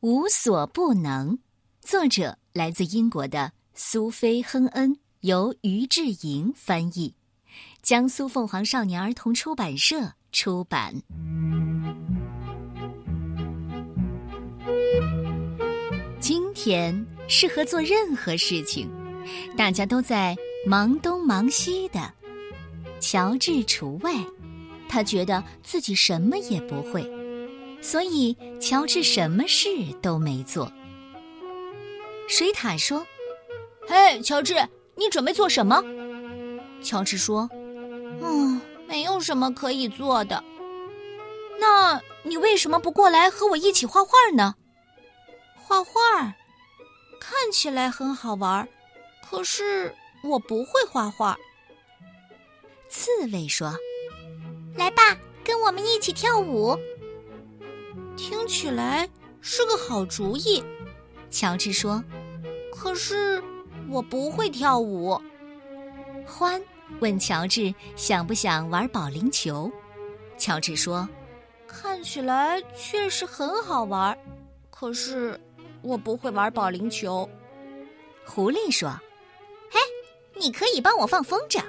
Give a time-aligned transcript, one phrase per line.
[0.00, 1.36] 无所不能，
[1.80, 7.16] 作者来自英国的苏菲·亨恩，由于志莹翻译，
[7.82, 10.94] 江苏凤凰少年儿童出版社出版。
[16.20, 18.88] 今天适合做任何事情，
[19.56, 22.14] 大家都在忙东忙西的，
[23.00, 24.12] 乔治除外。
[24.88, 27.17] 他觉得自己什么也不会。
[27.80, 29.68] 所以，乔治什么事
[30.02, 30.70] 都没做。
[32.28, 33.06] 水獭说
[33.88, 34.54] ：“嘿，乔治，
[34.94, 35.82] 你准备做什么？”
[36.82, 37.48] 乔治说
[38.20, 40.44] ：“嗯，没有什么可以做的。
[41.58, 44.54] 那你为什么不过来和我一起画画呢？
[45.56, 45.92] 画画
[47.20, 48.68] 看起来很好玩，
[49.28, 51.38] 可是我不会画画。”
[52.90, 53.72] 刺猬说
[54.76, 56.76] ：“来吧，跟我们一起跳舞。”
[58.18, 59.08] 听起来
[59.40, 60.62] 是个好主意，
[61.30, 62.02] 乔治说
[62.74, 63.40] ：“可是
[63.88, 65.18] 我不会跳舞。”
[66.26, 66.60] 欢
[67.00, 69.70] 问乔治想不想玩保龄球，
[70.36, 71.08] 乔治说
[71.68, 74.18] ：“看起来确实很好玩，
[74.68, 75.40] 可是
[75.80, 77.26] 我不会玩保龄球。”
[78.26, 78.90] 狐狸说
[79.70, 79.78] ：“嘿，
[80.34, 81.62] 你可以帮我放风筝。”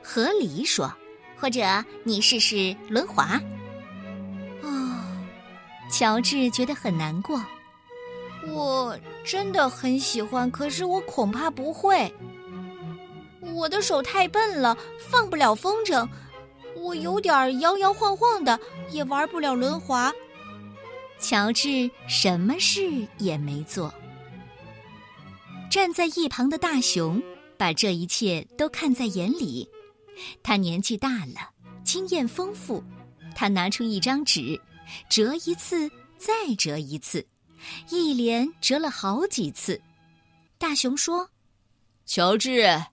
[0.00, 0.90] 河狸说
[1.36, 1.60] ：“或者
[2.04, 3.38] 你试试轮滑。”
[5.90, 7.44] 乔治觉得很难过。
[8.48, 12.12] 我真的很喜欢，可是我恐怕不会。
[13.54, 16.08] 我的手太笨了，放不了风筝。
[16.76, 18.58] 我有点摇摇晃晃的，
[18.90, 20.10] 也玩不了轮滑。
[21.18, 23.92] 乔治什么事也没做。
[25.70, 27.22] 站在一旁的大熊
[27.58, 29.68] 把这一切都看在眼里。
[30.42, 31.50] 他年纪大了，
[31.84, 32.82] 经验丰富。
[33.34, 34.58] 他拿出一张纸。
[35.08, 37.26] 折一次，再折一次，
[37.90, 39.80] 一连折了好几次。
[40.58, 41.30] 大熊说
[42.06, 42.84] ：“乔治，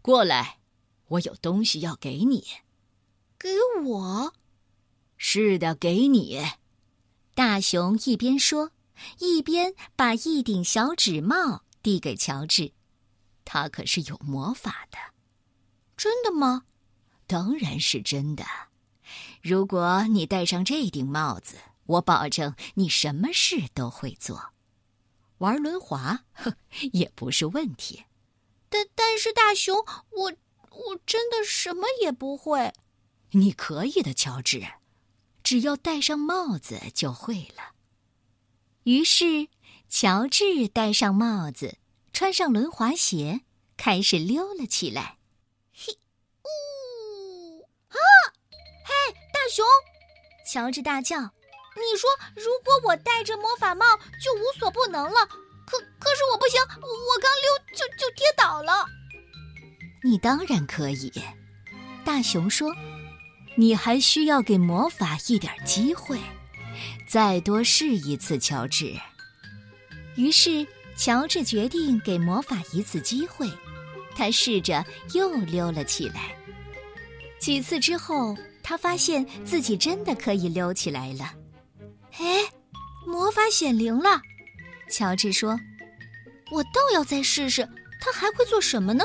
[0.00, 0.58] 过来，
[1.08, 2.44] 我有东西要给你。
[3.38, 3.48] ”“给
[3.84, 4.32] 我
[5.18, 6.40] ？”“是的，给你。”
[7.34, 8.70] 大熊一边说，
[9.18, 12.72] 一边把一顶小纸帽递给乔治。
[13.44, 14.98] 他可是有魔法的。
[15.96, 16.64] “真的吗
[17.26, 18.44] ？”“当然是真的。”
[19.40, 21.56] 如果你戴上这顶帽子，
[21.86, 24.52] 我保证你什么事都会做。
[25.38, 26.54] 玩轮滑，哼，
[26.92, 28.04] 也不是问题。
[28.68, 29.76] 但但是大熊，
[30.10, 30.32] 我
[30.70, 32.72] 我真的什么也不会。
[33.32, 34.62] 你可以的，乔治，
[35.42, 37.72] 只要戴上帽子就会了。
[38.84, 39.48] 于是，
[39.88, 41.78] 乔治戴上帽子，
[42.12, 43.42] 穿上轮滑鞋，
[43.76, 45.18] 开始溜了起来。
[50.52, 51.18] 乔治大叫
[51.80, 53.86] ：“你说，如果我戴着魔法帽
[54.22, 55.26] 就无所不能了？
[55.64, 58.84] 可可是我不行，我刚溜就就跌倒了。”
[60.04, 61.10] 你当然可以，
[62.04, 62.70] 大熊说
[63.56, 66.20] ：“你还需要给魔法一点机会，
[67.08, 68.94] 再多试一次，乔治。”
[70.16, 73.50] 于是，乔治决定给魔法一次机会，
[74.14, 74.84] 他试着
[75.14, 76.36] 又溜了起来。
[77.38, 78.36] 几次之后。
[78.72, 81.30] 他发现自己真的可以溜起来了，
[82.12, 82.42] 哎，
[83.06, 84.18] 魔法显灵了！
[84.88, 85.60] 乔治说
[86.50, 87.68] ：“我倒要再试试，
[88.00, 89.04] 他还会做什么呢？”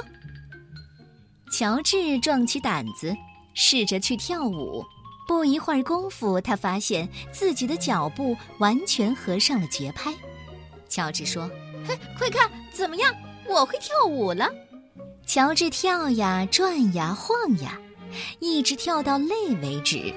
[1.52, 3.14] 乔治壮起胆子，
[3.56, 4.86] 试着去跳舞。
[5.28, 10.14] 不一会儿功夫，他发现自己的脚步完全合上了节拍。
[10.88, 11.52] 乔治说
[11.86, 13.14] ：“嘿，快看，怎么样？
[13.46, 14.50] 我会跳舞了！”
[15.28, 17.78] 乔治跳呀，转呀，晃呀。
[18.40, 20.14] 一直跳到累为止，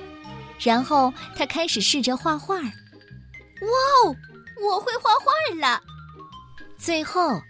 [0.59, 2.57] 然后他开始试着画画。
[2.57, 2.63] 哇
[4.05, 4.17] 哦，
[4.63, 5.81] 我会画画了！
[6.79, 7.41] 最后，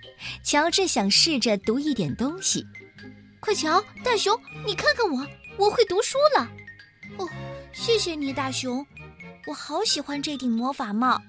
[0.43, 2.67] 乔治想试着读一点东西。
[3.39, 4.37] 快瞧，大熊，
[4.67, 6.49] 你看看我，我会读书了。
[7.17, 7.29] 哦，
[7.73, 8.85] 谢谢你，大熊，
[9.47, 11.21] 我好喜欢这顶魔法帽。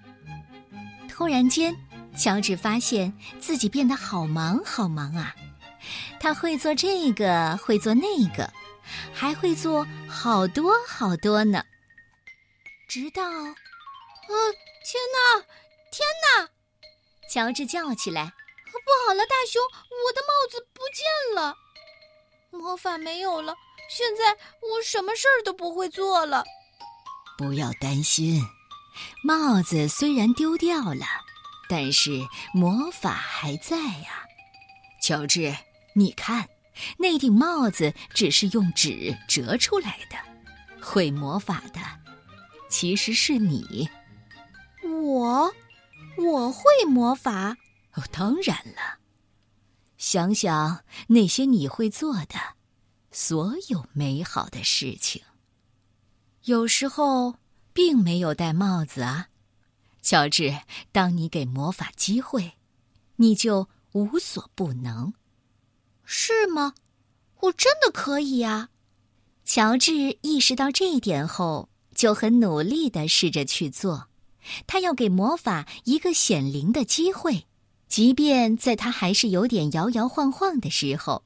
[1.07, 1.75] 突然间，
[2.17, 5.35] 乔治发现自己变得好忙好忙啊！
[6.19, 8.51] 他会做这个，会做那个。
[9.13, 11.63] 还会做好多好多呢，
[12.87, 14.51] 直到，呃，
[14.83, 15.45] 天哪，
[15.91, 16.49] 天哪！
[17.29, 18.25] 乔治叫起来
[18.71, 21.55] ：“不好了，大熊，我的帽子不见了，
[22.51, 23.55] 魔法没有了，
[23.89, 26.43] 现在我什么事儿都不会做了。”
[27.37, 28.43] 不要担心，
[29.23, 31.05] 帽子虽然丢掉了，
[31.69, 32.11] 但是
[32.53, 34.27] 魔法还在呀。
[35.01, 35.55] 乔治，
[35.95, 36.47] 你看。
[36.97, 40.17] 那顶帽子只是用纸折出来的，
[40.81, 41.79] 会魔法的
[42.69, 43.89] 其实是你。
[44.83, 45.53] 我
[46.17, 47.57] 我会魔法？
[47.93, 48.99] 哦，当然了。
[49.97, 52.35] 想想那些你会做的
[53.11, 55.21] 所有美好的事情。
[56.45, 57.35] 有时候
[57.71, 59.27] 并没有戴帽子啊，
[60.01, 60.57] 乔治。
[60.91, 62.53] 当你给魔法机会，
[63.17, 65.13] 你就无所不能，
[66.03, 66.73] 是吗？
[67.41, 68.69] 我真的可以呀！
[69.43, 74.07] 乔治意识到这一点后，就很努力的试着去做。
[74.67, 77.45] 他要给魔法一个显灵的机会，
[77.87, 81.23] 即便在他还是有点摇摇晃晃的时候。